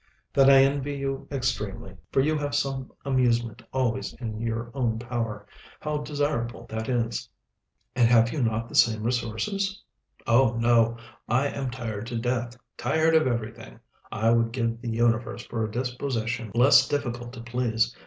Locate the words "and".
7.95-8.07